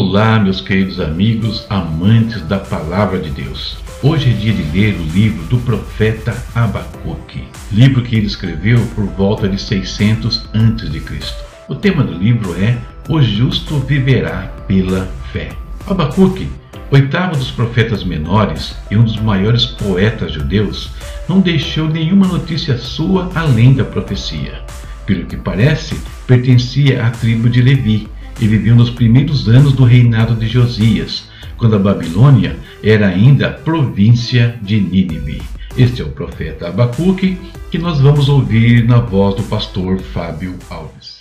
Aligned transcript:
Olá, 0.00 0.38
meus 0.38 0.60
queridos 0.60 1.00
amigos, 1.00 1.66
amantes 1.68 2.40
da 2.42 2.60
palavra 2.60 3.18
de 3.18 3.30
Deus. 3.30 3.78
Hoje 4.00 4.30
é 4.30 4.32
dia 4.32 4.52
de 4.52 4.62
ler 4.70 4.94
o 4.94 5.02
livro 5.02 5.44
do 5.46 5.58
profeta 5.58 6.40
Abacuque, 6.54 7.42
livro 7.72 8.02
que 8.02 8.14
ele 8.14 8.28
escreveu 8.28 8.78
por 8.94 9.06
volta 9.06 9.48
de 9.48 9.60
600 9.60 10.50
a.C. 10.54 11.34
O 11.68 11.74
tema 11.74 12.04
do 12.04 12.12
livro 12.12 12.54
é 12.62 12.78
O 13.08 13.20
justo 13.20 13.76
viverá 13.80 14.42
pela 14.68 15.10
fé. 15.32 15.48
Abacuque, 15.84 16.48
oitavo 16.92 17.36
dos 17.36 17.50
profetas 17.50 18.04
menores 18.04 18.76
e 18.92 18.96
um 18.96 19.02
dos 19.02 19.20
maiores 19.20 19.66
poetas 19.66 20.32
judeus, 20.32 20.92
não 21.28 21.40
deixou 21.40 21.88
nenhuma 21.88 22.28
notícia 22.28 22.78
sua 22.78 23.32
além 23.34 23.74
da 23.74 23.84
profecia. 23.84 24.62
Pelo 25.04 25.26
que 25.26 25.36
parece, 25.36 26.00
pertencia 26.24 27.04
à 27.04 27.10
tribo 27.10 27.50
de 27.50 27.60
Levi 27.60 28.08
e 28.40 28.46
viveu 28.46 28.74
nos 28.76 28.90
primeiros 28.90 29.48
anos 29.48 29.72
do 29.72 29.84
reinado 29.84 30.34
de 30.34 30.46
Josias, 30.46 31.24
quando 31.56 31.76
a 31.76 31.78
Babilônia 31.78 32.56
era 32.82 33.08
ainda 33.08 33.50
província 33.50 34.58
de 34.62 34.80
Nínive. 34.80 35.42
Este 35.76 36.02
é 36.02 36.04
o 36.04 36.10
profeta 36.10 36.68
Abacuque, 36.68 37.38
que 37.70 37.78
nós 37.78 38.00
vamos 38.00 38.28
ouvir 38.28 38.86
na 38.86 39.00
voz 39.00 39.36
do 39.36 39.42
pastor 39.44 39.98
Fábio 40.00 40.54
Alves. 40.70 41.18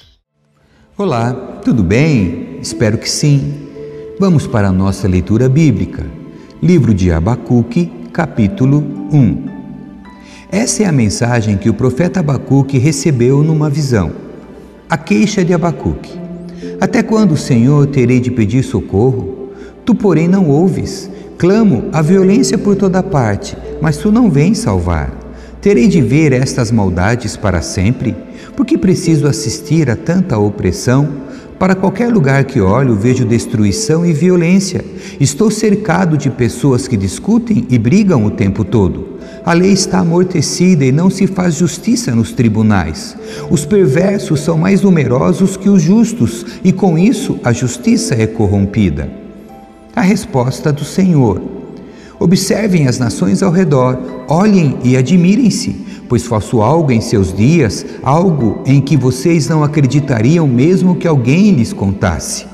Olá, 0.98 1.34
tudo 1.64 1.84
bem? 1.84 2.58
Espero 2.62 2.98
que 2.98 3.10
sim. 3.10 3.68
Vamos 4.20 4.48
para 4.48 4.70
a 4.70 4.72
nossa 4.72 5.08
leitura 5.08 5.48
bíblica. 5.48 6.06
Livro 6.62 6.94
de 6.94 7.12
Abacuque, 7.12 7.92
capítulo 8.12 8.80
1. 9.12 9.46
Essa 10.52 10.84
é 10.84 10.86
a 10.88 10.92
mensagem 10.92 11.58
que 11.58 11.70
o 11.70 11.74
profeta 11.74 12.20
Abacuque 12.20 12.80
recebeu 12.80 13.44
numa 13.44 13.70
visão. 13.70 14.12
A 14.90 14.98
queixa 14.98 15.46
de 15.46 15.54
Abacuque. 15.54 16.27
Até 16.80 17.04
quando, 17.04 17.38
Senhor, 17.38 17.88
terei 17.88 18.20
de 18.20 18.32
pedir 18.32 18.64
socorro? 18.64 19.50
Tu, 19.86 19.96
porém, 19.96 20.28
não 20.28 20.50
ouves. 20.50 21.10
Clamo 21.38 21.86
a 21.94 22.02
violência 22.02 22.58
por 22.58 22.76
toda 22.76 23.04
parte, 23.04 23.56
mas 23.82 23.98
tu 23.98 24.12
não 24.12 24.30
vens 24.30 24.58
salvar. 24.58 25.14
Terei 25.62 25.88
de 25.88 26.02
ver 26.02 26.34
estas 26.34 26.72
maldades 26.72 27.38
para 27.38 27.62
sempre? 27.62 28.16
Porque 28.56 28.78
preciso 28.78 29.28
assistir 29.28 29.90
a 29.90 29.96
tanta 29.96 30.38
opressão? 30.38 31.08
Para 31.60 31.76
qualquer 31.76 32.12
lugar 32.12 32.44
que 32.46 32.62
olho, 32.62 32.96
vejo 32.96 33.26
destruição 33.26 34.06
e 34.06 34.14
violência. 34.14 34.86
Estou 35.20 35.50
cercado 35.50 36.18
de 36.18 36.30
pessoas 36.30 36.88
que 36.88 36.96
discutem 36.96 37.66
e 37.70 37.78
brigam 37.80 38.26
o 38.26 38.32
tempo 38.32 38.64
todo. 38.64 39.17
A 39.48 39.54
lei 39.54 39.72
está 39.72 40.00
amortecida 40.00 40.84
e 40.84 40.92
não 40.92 41.10
se 41.10 41.26
faz 41.26 41.56
justiça 41.56 42.14
nos 42.14 42.34
tribunais. 42.34 43.16
Os 43.50 43.66
perversos 43.66 44.42
são 44.42 44.58
mais 44.58 44.82
numerosos 44.82 45.56
que 45.56 45.70
os 45.70 45.82
justos, 45.82 46.46
e 46.64 46.74
com 46.74 46.98
isso 46.98 47.40
a 47.44 47.54
justiça 47.54 48.14
é 48.14 48.28
corrompida 48.28 49.26
a 49.98 50.02
resposta 50.02 50.72
do 50.72 50.86
Senhor. 50.86 51.42
Observem 52.20 52.88
as 52.88 53.00
nações 53.00 53.42
ao 53.42 53.52
redor, 53.52 53.98
olhem 54.28 54.78
e 54.84 54.96
admirem-se, 54.96 55.76
pois 56.08 56.24
faço 56.24 56.62
algo 56.62 56.92
em 56.92 57.02
seus 57.02 57.36
dias, 57.36 57.84
algo 58.04 58.62
em 58.64 58.80
que 58.80 58.96
vocês 58.96 59.50
não 59.50 59.64
acreditariam 59.64 60.48
mesmo 60.48 60.96
que 60.96 61.08
alguém 61.08 61.52
lhes 61.52 61.74
contasse. 61.74 62.46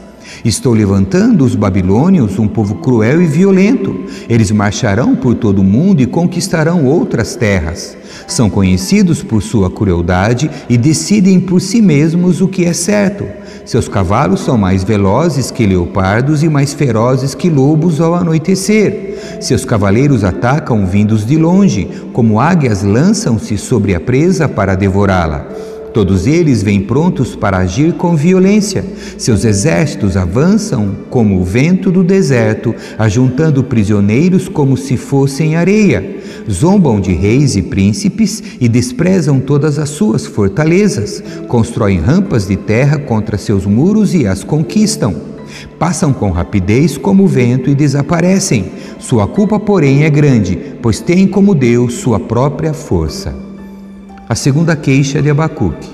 Estou 0.44 0.74
levantando 0.74 1.44
os 1.44 1.56
babilônios, 1.56 2.38
um 2.38 2.48
povo 2.48 2.76
cruel 2.76 3.22
e 3.22 3.26
violento. 3.26 4.06
Eles 4.30 4.52
marcharão 4.52 5.16
por 5.16 5.36
todo 5.36 5.60
o 5.60 5.64
mundo 5.64 6.02
e 6.02 6.06
conquistarão 6.06 6.86
outras 6.86 7.36
terras. 7.36 7.98
São 8.28 8.50
conhecidos 8.50 9.24
por 9.24 9.42
sua 9.42 9.70
crueldade 9.70 10.50
e 10.70 10.78
decidem 10.78 11.40
por 11.40 11.60
si 11.60 11.82
mesmos 11.82 12.42
o 12.42 12.48
que 12.48 12.66
é 12.66 12.74
certo. 12.74 13.26
Seus 13.66 13.88
cavalos 13.88 14.42
são 14.42 14.58
mais 14.58 14.84
velozes 14.84 15.50
que 15.50 15.66
leopardos 15.66 16.44
e 16.44 16.50
mais 16.50 16.74
ferozes 16.74 17.34
que 17.34 17.50
lobos 17.50 18.02
ao 18.02 18.14
anoitecer. 18.14 19.38
Seus 19.40 19.64
cavaleiros 19.64 20.24
atacam 20.24 20.86
vindos 20.86 21.26
de 21.26 21.38
longe, 21.38 21.90
como 22.12 22.42
águias 22.42 22.84
lançam-se 22.84 23.58
sobre 23.58 23.96
a 23.96 24.00
presa 24.00 24.50
para 24.50 24.76
devorá-la. 24.76 25.48
Todos 25.94 26.26
eles 26.26 26.64
vêm 26.64 26.82
prontos 26.82 27.36
para 27.36 27.60
agir 27.60 27.94
com 27.94 28.16
violência. 28.16 28.84
Seus 29.16 29.46
exércitos 29.46 30.18
avançam 30.18 30.96
como 31.08 31.40
o 31.40 31.44
vento 31.44 31.92
do 31.92 32.04
deserto, 32.04 32.74
ajuntando 32.98 33.64
prisioneiros 33.64 34.50
como 34.50 34.76
se 34.76 34.98
fossem 34.98 35.56
areia. 35.56 36.18
Zombam 36.50 37.00
de 37.00 37.14
reis 37.14 37.56
e 37.56 37.62
príncipes 37.62 38.42
e 38.60 38.68
desprezam 38.68 39.40
todas 39.40 39.78
as 39.78 39.90
suas 39.90 40.26
fortalezas. 40.26 41.24
Constroem 41.48 42.00
rampas 42.00 42.48
de 42.48 42.58
terra 42.58 42.98
contra 42.98 43.38
seus 43.38 43.68
muros 43.68 44.16
e 44.16 44.26
as 44.26 44.44
conquistam. 44.44 45.14
Passam 45.78 46.12
com 46.12 46.32
rapidez 46.32 46.98
como 46.98 47.24
o 47.24 47.28
vento 47.28 47.70
e 47.70 47.76
desaparecem. 47.76 48.66
Sua 48.98 49.28
culpa, 49.28 49.60
porém, 49.60 50.04
é 50.04 50.10
grande, 50.10 50.58
pois 50.82 51.00
têm 51.00 51.28
como 51.28 51.54
Deus 51.54 51.96
sua 51.96 52.20
própria 52.20 52.74
força. 52.74 53.43
A 54.34 54.36
segunda 54.36 54.76
queixa 54.76 55.22
de 55.22 55.30
Abacuque. 55.30 55.92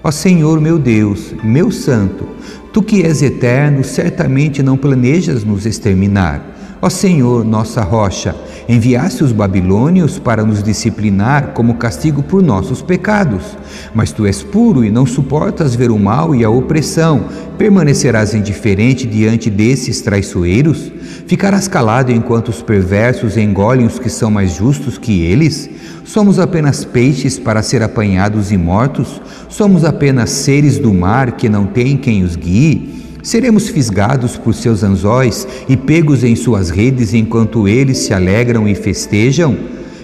Ó 0.00 0.12
Senhor 0.12 0.60
meu 0.60 0.78
Deus, 0.78 1.34
meu 1.42 1.72
Santo, 1.72 2.24
tu 2.72 2.84
que 2.84 3.02
és 3.02 3.20
eterno, 3.20 3.82
certamente 3.82 4.62
não 4.62 4.76
planejas 4.76 5.42
nos 5.42 5.66
exterminar. 5.66 6.40
Ó 6.82 6.88
Senhor, 6.88 7.44
nossa 7.44 7.82
rocha, 7.82 8.34
enviaste 8.66 9.22
os 9.22 9.32
babilônios 9.32 10.18
para 10.18 10.42
nos 10.42 10.62
disciplinar 10.62 11.48
como 11.48 11.74
castigo 11.74 12.22
por 12.22 12.42
nossos 12.42 12.80
pecados. 12.80 13.54
Mas 13.94 14.12
tu 14.12 14.24
és 14.24 14.42
puro 14.42 14.82
e 14.82 14.90
não 14.90 15.04
suportas 15.04 15.74
ver 15.74 15.90
o 15.90 15.98
mal 15.98 16.34
e 16.34 16.42
a 16.42 16.48
opressão. 16.48 17.26
Permanecerás 17.58 18.32
indiferente 18.32 19.06
diante 19.06 19.50
desses 19.50 20.00
traiçoeiros? 20.00 20.90
Ficarás 21.26 21.68
calado 21.68 22.12
enquanto 22.12 22.48
os 22.48 22.62
perversos 22.62 23.36
engolem 23.36 23.84
os 23.84 23.98
que 23.98 24.08
são 24.08 24.30
mais 24.30 24.54
justos 24.54 24.96
que 24.96 25.20
eles? 25.20 25.68
Somos 26.02 26.38
apenas 26.38 26.82
peixes 26.82 27.38
para 27.38 27.62
ser 27.62 27.82
apanhados 27.82 28.50
e 28.50 28.56
mortos? 28.56 29.20
Somos 29.50 29.84
apenas 29.84 30.30
seres 30.30 30.78
do 30.78 30.94
mar 30.94 31.32
que 31.32 31.46
não 31.46 31.66
têm 31.66 31.98
quem 31.98 32.24
os 32.24 32.36
guie? 32.36 32.99
Seremos 33.22 33.68
fisgados 33.68 34.36
por 34.36 34.54
seus 34.54 34.82
anzóis 34.82 35.46
e 35.68 35.76
pegos 35.76 36.24
em 36.24 36.34
suas 36.34 36.70
redes 36.70 37.12
enquanto 37.12 37.68
eles 37.68 37.98
se 37.98 38.14
alegram 38.14 38.66
e 38.66 38.74
festejam? 38.74 39.56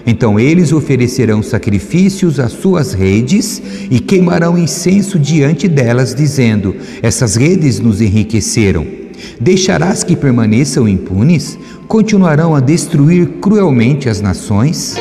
Então 0.05 0.39
eles 0.39 0.71
oferecerão 0.71 1.43
sacrifícios 1.43 2.39
às 2.39 2.53
suas 2.53 2.93
redes 2.93 3.61
e 3.91 3.99
queimarão 3.99 4.57
incenso 4.57 5.19
diante 5.19 5.67
delas, 5.67 6.15
dizendo: 6.15 6.75
Essas 7.01 7.35
redes 7.35 7.79
nos 7.79 7.99
enriqueceram. 7.99 8.85
Deixarás 9.39 10.03
que 10.03 10.15
permaneçam 10.15 10.87
impunes? 10.87 11.57
Continuarão 11.87 12.55
a 12.55 12.59
destruir 12.59 13.27
cruelmente 13.41 14.07
as 14.07 14.21
nações? 14.21 14.95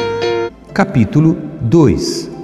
Capítulo 0.72 1.36
2 1.60 2.35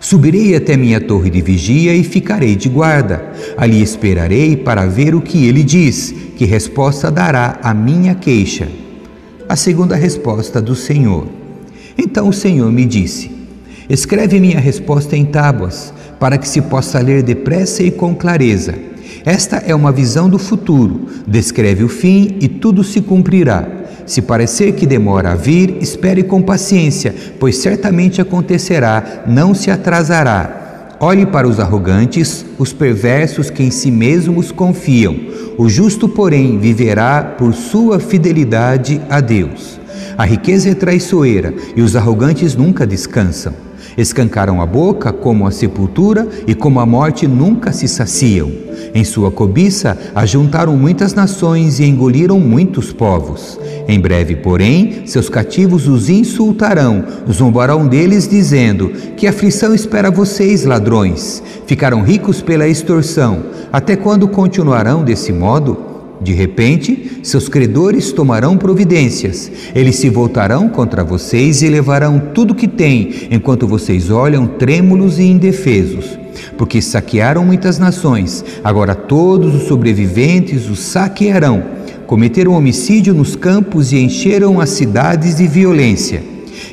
Subirei 0.00 0.54
até 0.54 0.76
minha 0.76 1.00
torre 1.00 1.30
de 1.30 1.40
vigia 1.40 1.94
e 1.94 2.02
ficarei 2.04 2.56
de 2.56 2.68
guarda. 2.68 3.32
Ali 3.56 3.82
esperarei 3.82 4.56
para 4.56 4.86
ver 4.86 5.14
o 5.14 5.20
que 5.20 5.46
ele 5.46 5.62
diz, 5.62 6.14
que 6.36 6.44
resposta 6.44 7.10
dará 7.10 7.58
à 7.62 7.72
minha 7.74 8.14
queixa. 8.14 8.68
A 9.48 9.56
segunda 9.56 9.96
resposta 9.96 10.60
do 10.60 10.74
Senhor. 10.74 11.26
Então 11.96 12.28
o 12.28 12.32
Senhor 12.32 12.70
me 12.72 12.84
disse: 12.84 13.30
Escreve 13.88 14.40
minha 14.40 14.58
resposta 14.58 15.16
em 15.16 15.24
tábuas, 15.24 15.92
para 16.18 16.38
que 16.38 16.48
se 16.48 16.62
possa 16.62 17.00
ler 17.00 17.22
depressa 17.22 17.82
e 17.82 17.90
com 17.90 18.14
clareza. 18.14 18.74
Esta 19.24 19.56
é 19.58 19.74
uma 19.74 19.92
visão 19.92 20.28
do 20.28 20.38
futuro, 20.38 21.06
descreve 21.26 21.84
o 21.84 21.88
fim 21.88 22.36
e 22.40 22.48
tudo 22.48 22.82
se 22.82 23.00
cumprirá. 23.00 23.81
Se 24.06 24.22
parecer 24.22 24.72
que 24.72 24.86
demora 24.86 25.32
a 25.32 25.34
vir, 25.34 25.78
espere 25.80 26.22
com 26.22 26.42
paciência, 26.42 27.14
pois 27.38 27.56
certamente 27.56 28.20
acontecerá, 28.20 29.24
não 29.26 29.54
se 29.54 29.70
atrasará. 29.70 30.96
Olhe 31.00 31.26
para 31.26 31.48
os 31.48 31.58
arrogantes, 31.58 32.44
os 32.58 32.72
perversos 32.72 33.50
que 33.50 33.62
em 33.62 33.70
si 33.70 33.90
mesmos 33.90 34.52
confiam. 34.52 35.16
O 35.58 35.68
justo, 35.68 36.08
porém, 36.08 36.58
viverá 36.58 37.22
por 37.22 37.52
sua 37.54 37.98
fidelidade 37.98 39.00
a 39.10 39.20
Deus. 39.20 39.80
A 40.16 40.24
riqueza 40.24 40.70
é 40.70 40.74
traiçoeira 40.74 41.52
e 41.74 41.82
os 41.82 41.96
arrogantes 41.96 42.54
nunca 42.54 42.86
descansam. 42.86 43.52
Escancaram 43.96 44.60
a 44.60 44.66
boca 44.66 45.12
como 45.12 45.46
a 45.46 45.50
sepultura 45.50 46.26
e 46.46 46.54
como 46.54 46.80
a 46.80 46.86
morte 46.86 47.26
nunca 47.26 47.72
se 47.72 47.86
saciam. 47.86 48.50
Em 48.94 49.04
sua 49.04 49.30
cobiça 49.30 49.96
ajuntaram 50.14 50.76
muitas 50.76 51.14
nações 51.14 51.78
e 51.78 51.84
engoliram 51.84 52.38
muitos 52.38 52.92
povos. 52.92 53.58
Em 53.88 53.98
breve, 53.98 54.36
porém, 54.36 55.02
seus 55.06 55.28
cativos 55.28 55.88
os 55.88 56.08
insultarão, 56.08 57.04
zombarão 57.30 57.86
deles, 57.86 58.28
dizendo: 58.28 58.90
Que 59.16 59.26
aflição 59.26 59.74
espera 59.74 60.10
vocês, 60.10 60.64
ladrões? 60.64 61.42
Ficaram 61.66 62.02
ricos 62.02 62.40
pela 62.40 62.68
extorsão. 62.68 63.44
Até 63.72 63.96
quando 63.96 64.28
continuarão 64.28 65.02
desse 65.02 65.32
modo? 65.32 65.91
De 66.22 66.32
repente, 66.32 67.18
seus 67.22 67.48
credores 67.48 68.12
tomarão 68.12 68.56
providências. 68.56 69.50
Eles 69.74 69.96
se 69.96 70.08
voltarão 70.08 70.68
contra 70.68 71.02
vocês 71.02 71.62
e 71.62 71.68
levarão 71.68 72.20
tudo 72.32 72.54
que 72.54 72.68
têm, 72.68 73.28
enquanto 73.30 73.66
vocês 73.66 74.10
olham 74.10 74.46
trêmulos 74.46 75.18
e 75.18 75.24
indefesos. 75.24 76.22
porque 76.56 76.80
saquearam 76.80 77.44
muitas 77.44 77.78
nações, 77.78 78.44
agora 78.64 78.94
todos 78.94 79.54
os 79.54 79.64
sobreviventes 79.64 80.68
os 80.68 80.80
saquearão. 80.80 81.62
Cometeram 82.06 82.52
homicídio 82.52 83.14
nos 83.14 83.36
campos 83.36 83.92
e 83.92 83.98
encheram 83.98 84.60
as 84.60 84.70
cidades 84.70 85.36
de 85.36 85.46
violência. 85.46 86.31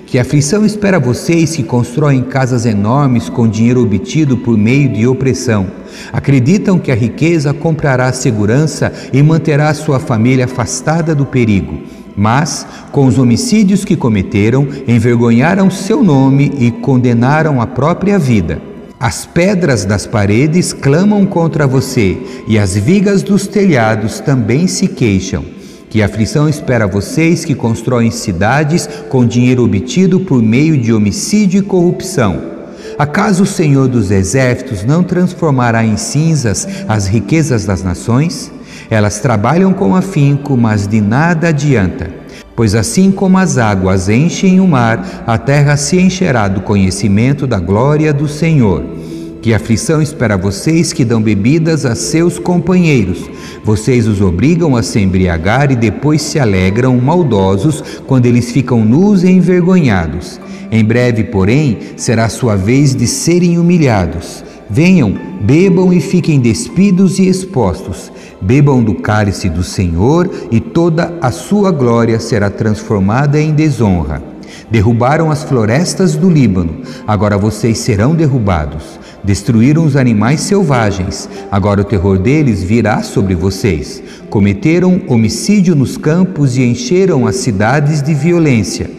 Que 0.09 0.17
aflição 0.17 0.65
espera 0.65 0.99
vocês 0.99 1.55
que 1.55 1.61
constroem 1.61 2.23
casas 2.23 2.65
enormes 2.65 3.29
com 3.29 3.47
dinheiro 3.47 3.83
obtido 3.83 4.37
por 4.37 4.57
meio 4.57 4.89
de 4.89 5.05
opressão. 5.05 5.67
Acreditam 6.11 6.79
que 6.79 6.91
a 6.91 6.95
riqueza 6.95 7.53
comprará 7.53 8.11
segurança 8.11 8.91
e 9.13 9.21
manterá 9.21 9.71
sua 9.71 9.99
família 9.99 10.45
afastada 10.45 11.13
do 11.13 11.27
perigo. 11.27 11.83
Mas, 12.17 12.65
com 12.91 13.05
os 13.05 13.19
homicídios 13.19 13.85
que 13.85 13.95
cometeram, 13.95 14.67
envergonharam 14.87 15.69
seu 15.69 16.01
nome 16.01 16.53
e 16.57 16.71
condenaram 16.71 17.61
a 17.61 17.67
própria 17.67 18.17
vida. 18.17 18.59
As 18.99 19.27
pedras 19.27 19.85
das 19.85 20.07
paredes 20.07 20.73
clamam 20.73 21.23
contra 21.23 21.67
você, 21.67 22.17
e 22.47 22.57
as 22.57 22.75
vigas 22.75 23.21
dos 23.21 23.45
telhados 23.45 24.19
também 24.19 24.65
se 24.65 24.87
queixam. 24.87 25.58
Que 25.89 26.03
aflição 26.03 26.47
espera 26.47 26.85
vocês 26.85 27.43
que 27.43 27.55
constroem 27.55 28.11
cidades 28.11 28.87
com 29.09 29.25
dinheiro 29.25 29.63
obtido 29.63 30.19
por 30.19 30.39
meio 30.39 30.77
de 30.77 30.93
homicídio 30.93 31.59
e 31.59 31.63
corrupção. 31.63 32.59
Acaso 32.97 33.43
o 33.43 33.47
Senhor 33.47 33.87
dos 33.87 34.11
Exércitos 34.11 34.83
não 34.83 35.01
transformará 35.01 35.83
em 35.83 35.97
cinzas 35.97 36.67
as 36.87 37.07
riquezas 37.07 37.65
das 37.65 37.81
nações? 37.81 38.51
Elas 38.87 39.19
trabalham 39.19 39.73
com 39.73 39.95
afinco, 39.95 40.55
mas 40.55 40.87
de 40.87 41.01
nada 41.01 41.47
adianta. 41.47 42.09
Pois 42.55 42.75
assim 42.75 43.09
como 43.09 43.37
as 43.37 43.57
águas 43.57 44.09
enchem 44.09 44.59
o 44.59 44.67
mar, 44.67 45.23
a 45.25 45.37
terra 45.37 45.75
se 45.75 45.99
encherá 45.99 46.47
do 46.47 46.61
conhecimento 46.61 47.47
da 47.47 47.57
glória 47.57 48.13
do 48.13 48.27
Senhor. 48.27 48.98
Que 49.41 49.53
aflição 49.53 50.01
espera 50.01 50.37
vocês 50.37 50.91
que 50.91 51.05
dão 51.05 51.21
bebidas 51.21 51.85
a 51.85 51.95
seus 51.95 52.37
companheiros. 52.37 53.29
Vocês 53.63 54.05
os 54.05 54.19
obrigam 54.19 54.75
a 54.75 54.83
se 54.83 54.99
embriagar 54.99 55.71
e 55.71 55.77
depois 55.77 56.21
se 56.21 56.37
alegram 56.37 56.97
maldosos 56.97 58.01
quando 58.05 58.25
eles 58.25 58.51
ficam 58.51 58.83
nus 58.83 59.23
e 59.23 59.29
envergonhados. 59.29 60.41
Em 60.69 60.83
breve, 60.83 61.23
porém, 61.23 61.77
será 61.95 62.27
sua 62.27 62.57
vez 62.57 62.93
de 62.93 63.07
serem 63.07 63.57
humilhados. 63.57 64.43
Venham, 64.69 65.17
bebam 65.41 65.93
e 65.93 66.01
fiquem 66.01 66.39
despidos 66.39 67.17
e 67.17 67.27
expostos. 67.27 68.11
Bebam 68.41 68.83
do 68.83 68.95
cálice 68.95 69.49
do 69.49 69.63
Senhor 69.63 70.29
e 70.51 70.59
toda 70.59 71.17
a 71.21 71.31
sua 71.31 71.71
glória 71.71 72.19
será 72.19 72.49
transformada 72.49 73.39
em 73.39 73.53
desonra. 73.53 74.21
Derrubaram 74.69 75.31
as 75.31 75.43
florestas 75.43 76.15
do 76.15 76.29
Líbano, 76.29 76.81
agora 77.07 77.37
vocês 77.37 77.79
serão 77.79 78.13
derrubados. 78.13 78.98
Destruíram 79.23 79.85
os 79.85 79.95
animais 79.95 80.41
selvagens, 80.41 81.29
agora 81.51 81.81
o 81.81 81.83
terror 81.83 82.17
deles 82.17 82.63
virá 82.63 83.03
sobre 83.03 83.35
vocês. 83.35 84.01
Cometeram 84.29 85.01
homicídio 85.07 85.75
nos 85.75 85.97
campos 85.97 86.55
e 86.55 86.63
encheram 86.63 87.27
as 87.27 87.35
cidades 87.35 88.01
de 88.01 88.13
violência. 88.13 88.89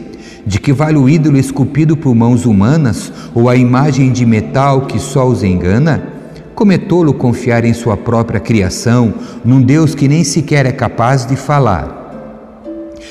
De 0.47 0.59
que 0.59 0.73
vale 0.73 0.99
o 0.99 1.09
ídolo 1.09 1.39
esculpido 1.39 1.97
por 1.97 2.15
mãos 2.15 2.45
humanas 2.45 3.13
ou 3.35 3.49
a 3.49 3.57
imagem 3.57 4.13
de 4.13 4.27
metal 4.27 4.83
que 4.83 4.99
só 4.99 5.27
os 5.27 5.43
engana? 5.43 6.03
Como 6.55 6.73
é 6.73 6.79
tolo 6.79 7.15
confiar 7.15 7.65
em 7.65 7.73
sua 7.73 7.97
própria 7.97 8.41
criação, 8.41 9.15
num 9.45 9.63
Deus 9.63 9.95
que 9.95 10.09
nem 10.09 10.25
sequer 10.25 10.67
é 10.67 10.73
capaz 10.73 11.25
de 11.25 11.37
falar. 11.37 12.00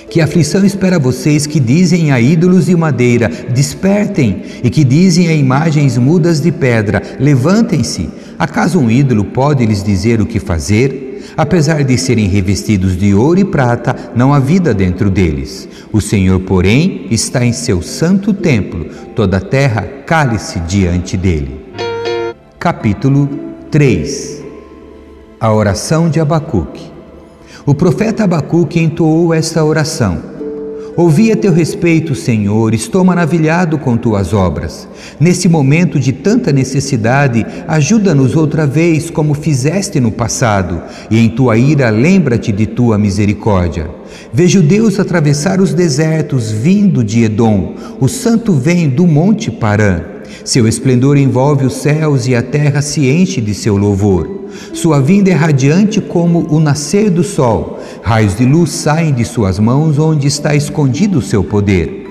Que 0.09 0.21
aflição 0.21 0.65
espera 0.65 0.97
vocês 0.97 1.45
que 1.45 1.59
dizem 1.59 2.11
a 2.11 2.19
ídolos 2.19 2.65
de 2.65 2.75
madeira: 2.75 3.29
despertem, 3.53 4.41
e 4.63 4.69
que 4.69 4.83
dizem 4.83 5.27
a 5.27 5.33
imagens 5.33 5.97
mudas 5.97 6.41
de 6.41 6.51
pedra: 6.51 7.01
levantem-se. 7.19 8.09
Acaso 8.37 8.79
um 8.79 8.89
ídolo 8.89 9.25
pode 9.25 9.65
lhes 9.65 9.83
dizer 9.83 10.19
o 10.19 10.25
que 10.25 10.39
fazer? 10.39 11.05
Apesar 11.37 11.83
de 11.83 11.97
serem 11.97 12.27
revestidos 12.27 12.97
de 12.97 13.13
ouro 13.13 13.39
e 13.39 13.45
prata, 13.45 13.95
não 14.15 14.33
há 14.33 14.39
vida 14.39 14.73
dentro 14.73 15.09
deles. 15.09 15.69
O 15.91 16.01
Senhor, 16.01 16.39
porém, 16.39 17.05
está 17.11 17.45
em 17.45 17.53
seu 17.53 17.81
santo 17.81 18.33
templo, 18.33 18.85
toda 19.15 19.37
a 19.37 19.41
terra 19.41 19.87
cale-se 20.05 20.59
diante 20.61 21.15
dele. 21.15 21.59
Capítulo 22.57 23.29
3 23.69 24.43
A 25.39 25.53
oração 25.53 26.09
de 26.09 26.19
Abacuque 26.19 26.98
o 27.69 27.75
profeta 27.75 28.23
Abacuque 28.23 28.79
entoou 28.79 29.31
esta 29.31 29.63
oração: 29.63 30.17
Ouvi 30.97 31.31
a 31.31 31.35
teu 31.35 31.53
respeito, 31.53 32.15
Senhor, 32.15 32.73
estou 32.73 33.03
maravilhado 33.03 33.77
com 33.77 33.95
tuas 33.95 34.33
obras. 34.33 34.87
Nesse 35.19 35.47
momento 35.47 35.99
de 35.99 36.11
tanta 36.11 36.51
necessidade, 36.51 37.45
ajuda-nos 37.67 38.35
outra 38.35 38.65
vez, 38.65 39.11
como 39.11 39.35
fizeste 39.35 39.99
no 39.99 40.11
passado, 40.11 40.81
e 41.11 41.19
em 41.19 41.29
tua 41.29 41.59
ira 41.59 41.91
lembra-te 41.91 42.51
de 42.51 42.65
tua 42.65 42.97
misericórdia. 42.97 43.87
Vejo 44.33 44.63
Deus 44.63 44.99
atravessar 44.99 45.61
os 45.61 45.71
desertos 45.71 46.51
vindo 46.51 47.03
de 47.03 47.23
Edom, 47.23 47.75
o 47.99 48.07
santo 48.07 48.51
vem 48.51 48.89
do 48.89 49.05
monte 49.05 49.51
Parã. 49.51 50.01
Seu 50.43 50.67
esplendor 50.67 51.17
envolve 51.17 51.67
os 51.67 51.73
céus 51.73 52.27
e 52.27 52.33
a 52.33 52.41
terra 52.41 52.81
se 52.81 53.07
enche 53.07 53.39
de 53.39 53.53
seu 53.53 53.77
louvor. 53.77 54.38
Sua 54.73 55.01
vinda 55.01 55.29
é 55.29 55.33
radiante 55.33 55.99
como 55.99 56.47
o 56.49 56.59
nascer 56.59 57.09
do 57.09 57.23
sol. 57.23 57.79
Raios 58.01 58.35
de 58.35 58.45
luz 58.45 58.71
saem 58.71 59.13
de 59.13 59.25
suas 59.25 59.59
mãos, 59.59 59.97
onde 59.99 60.27
está 60.27 60.55
escondido 60.55 61.19
o 61.19 61.21
seu 61.21 61.43
poder. 61.43 62.07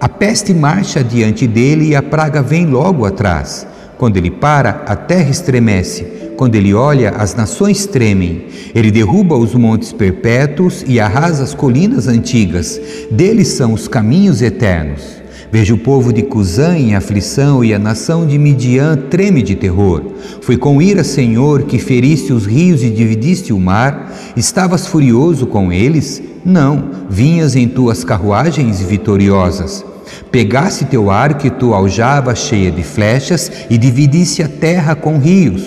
A 0.00 0.08
peste 0.08 0.52
marcha 0.52 1.02
diante 1.02 1.46
dele 1.46 1.88
e 1.88 1.96
a 1.96 2.02
praga 2.02 2.42
vem 2.42 2.66
logo 2.66 3.06
atrás. 3.06 3.66
Quando 3.96 4.16
ele 4.16 4.30
para, 4.30 4.82
a 4.86 4.96
terra 4.96 5.30
estremece. 5.30 6.04
Quando 6.36 6.56
ele 6.56 6.74
olha, 6.74 7.10
as 7.10 7.34
nações 7.34 7.86
tremem. 7.86 8.46
Ele 8.74 8.90
derruba 8.90 9.36
os 9.36 9.54
montes 9.54 9.92
perpétuos 9.92 10.84
e 10.86 10.98
arrasa 10.98 11.44
as 11.44 11.54
colinas 11.54 12.08
antigas. 12.08 12.80
Deles 13.10 13.48
são 13.48 13.72
os 13.72 13.88
caminhos 13.88 14.42
eternos. 14.42 15.23
Vejo 15.54 15.76
o 15.76 15.78
povo 15.78 16.12
de 16.12 16.20
Cusã 16.20 16.76
em 16.76 16.96
aflição 16.96 17.64
e 17.64 17.72
a 17.72 17.78
nação 17.78 18.26
de 18.26 18.36
Midian 18.36 18.96
treme 19.08 19.40
de 19.40 19.54
terror. 19.54 20.02
Foi 20.40 20.56
com 20.56 20.82
ira, 20.82 21.04
Senhor, 21.04 21.62
que 21.62 21.78
feriste 21.78 22.32
os 22.32 22.44
rios 22.44 22.82
e 22.82 22.90
dividiste 22.90 23.52
o 23.52 23.60
mar. 23.60 24.12
Estavas 24.36 24.84
furioso 24.84 25.46
com 25.46 25.72
eles? 25.72 26.20
Não, 26.44 26.90
vinhas 27.08 27.54
em 27.54 27.68
tuas 27.68 28.02
carruagens 28.02 28.80
vitoriosas. 28.82 29.84
Pegaste 30.28 30.86
teu 30.86 31.08
arco 31.08 31.46
e 31.46 31.50
tua 31.50 31.76
aljava 31.76 32.34
cheia 32.34 32.72
de 32.72 32.82
flechas 32.82 33.48
e 33.70 33.78
dividisse 33.78 34.42
a 34.42 34.48
terra 34.48 34.96
com 34.96 35.18
rios. 35.18 35.62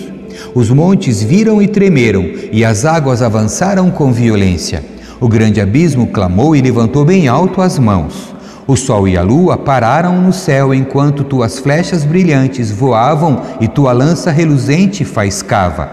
Os 0.54 0.68
montes 0.68 1.22
viram 1.22 1.62
e 1.62 1.66
tremeram, 1.66 2.26
e 2.52 2.62
as 2.62 2.84
águas 2.84 3.22
avançaram 3.22 3.90
com 3.90 4.12
violência. 4.12 4.84
O 5.18 5.28
grande 5.28 5.62
abismo 5.62 6.08
clamou 6.08 6.54
e 6.54 6.60
levantou 6.60 7.06
bem 7.06 7.26
alto 7.26 7.62
as 7.62 7.78
mãos. 7.78 8.36
O 8.68 8.76
sol 8.76 9.08
e 9.08 9.16
a 9.16 9.22
lua 9.22 9.56
pararam 9.56 10.20
no 10.20 10.30
céu 10.30 10.74
enquanto 10.74 11.24
tuas 11.24 11.58
flechas 11.58 12.04
brilhantes 12.04 12.70
voavam 12.70 13.40
e 13.62 13.66
tua 13.66 13.92
lança 13.92 14.30
reluzente 14.30 15.06
faiscava. 15.06 15.90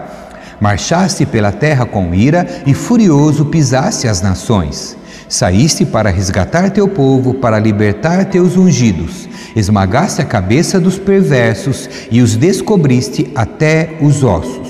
Marchaste 0.60 1.24
pela 1.24 1.50
terra 1.50 1.86
com 1.86 2.14
ira 2.14 2.46
e 2.66 2.74
furioso 2.74 3.46
pisaste 3.46 4.06
as 4.06 4.20
nações. 4.20 4.94
Saíste 5.26 5.86
para 5.86 6.10
resgatar 6.10 6.68
teu 6.68 6.86
povo, 6.86 7.32
para 7.32 7.58
libertar 7.58 8.26
teus 8.26 8.58
ungidos. 8.58 9.26
Esmagaste 9.56 10.20
a 10.20 10.26
cabeça 10.26 10.78
dos 10.78 10.98
perversos 10.98 11.88
e 12.10 12.20
os 12.20 12.36
descobriste 12.36 13.32
até 13.34 13.96
os 14.02 14.22
ossos. 14.22 14.65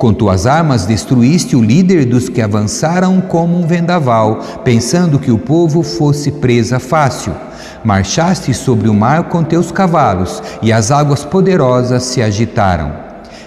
Com 0.00 0.14
tuas 0.14 0.46
armas 0.46 0.86
destruíste 0.86 1.54
o 1.54 1.62
líder 1.62 2.06
dos 2.06 2.26
que 2.26 2.40
avançaram 2.40 3.20
como 3.20 3.58
um 3.58 3.66
vendaval, 3.66 4.40
pensando 4.64 5.18
que 5.18 5.30
o 5.30 5.36
povo 5.36 5.82
fosse 5.82 6.32
presa 6.32 6.78
fácil. 6.78 7.34
Marchaste 7.84 8.54
sobre 8.54 8.88
o 8.88 8.94
mar 8.94 9.24
com 9.24 9.44
teus 9.44 9.70
cavalos, 9.70 10.42
e 10.62 10.72
as 10.72 10.90
águas 10.90 11.26
poderosas 11.26 12.02
se 12.04 12.22
agitaram. 12.22 12.94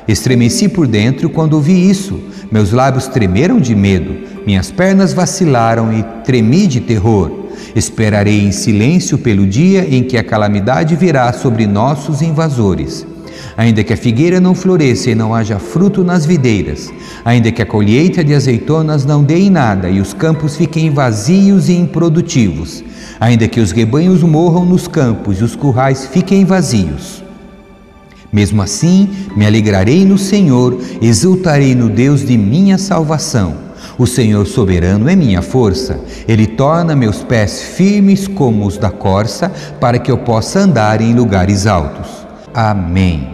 Estremeci 0.07 0.69
por 0.69 0.85
dentro 0.85 1.27
quando 1.27 1.55
ouvi 1.55 1.89
isso. 1.89 2.19
Meus 2.51 2.71
lábios 2.71 3.07
tremeram 3.07 3.59
de 3.59 3.73
medo, 3.73 4.15
minhas 4.45 4.69
pernas 4.69 5.11
vacilaram 5.11 5.91
e 5.91 6.03
tremi 6.23 6.67
de 6.67 6.81
terror. 6.81 7.49
Esperarei 7.75 8.43
em 8.43 8.51
silêncio 8.51 9.17
pelo 9.17 9.47
dia 9.47 9.87
em 9.89 10.03
que 10.03 10.19
a 10.19 10.23
calamidade 10.23 10.95
virá 10.95 11.33
sobre 11.33 11.65
nossos 11.65 12.21
invasores 12.21 13.07
ainda 13.57 13.83
que 13.83 13.93
a 13.93 13.97
figueira 13.97 14.39
não 14.39 14.55
floresça 14.55 15.09
e 15.09 15.15
não 15.15 15.33
haja 15.33 15.59
fruto 15.59 16.03
nas 16.03 16.25
videiras, 16.25 16.91
ainda 17.23 17.51
que 17.51 17.61
a 17.61 17.65
colheita 17.65 18.23
de 18.23 18.33
azeitonas 18.33 19.05
não 19.05 19.23
dê 19.23 19.39
em 19.39 19.49
nada 19.49 19.89
e 19.89 19.99
os 19.99 20.13
campos 20.13 20.55
fiquem 20.55 20.89
vazios 20.89 21.69
e 21.69 21.73
improdutivos, 21.73 22.83
ainda 23.19 23.47
que 23.47 23.59
os 23.59 23.71
rebanhos 23.71 24.23
morram 24.23 24.65
nos 24.65 24.87
campos 24.87 25.39
e 25.39 25.43
os 25.43 25.55
currais 25.55 26.07
fiquem 26.07 26.45
vazios. 26.45 27.23
Mesmo 28.31 28.63
assim, 28.63 29.09
me 29.35 29.45
alegrarei 29.45 30.03
no 30.03 30.17
Senhor, 30.17 30.75
exultarei 30.99 31.75
no 31.75 31.87
Deus 31.87 32.25
de 32.25 32.35
minha 32.35 32.79
salvação. 32.79 33.55
O 33.95 34.07
Senhor 34.07 34.47
soberano 34.47 35.07
é 35.07 35.15
minha 35.15 35.43
força. 35.43 35.99
Ele 36.27 36.47
torna 36.47 36.95
meus 36.95 37.21
pés 37.21 37.61
firmes 37.61 38.27
como 38.27 38.65
os 38.65 38.75
da 38.75 38.89
corça, 38.89 39.51
para 39.79 39.99
que 39.99 40.11
eu 40.11 40.17
possa 40.17 40.61
andar 40.61 40.99
em 40.99 41.13
lugares 41.13 41.67
altos. 41.67 42.07
Amém. 42.53 43.32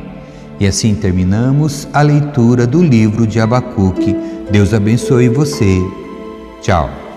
E 0.60 0.68
assim 0.68 0.94
terminamos 0.94 1.88
a 1.94 2.01
leitura 2.01 2.68
do 2.68 2.84
livro 2.84 3.25
de 3.25 3.39
Abacuque. 3.39 4.16
Deus 4.51 4.74
abençoe 4.74 5.30
você. 5.30 5.80
Tchau. 6.62 7.09